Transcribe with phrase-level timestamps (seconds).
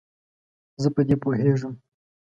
[0.81, 1.73] زه په دې پوهیږم.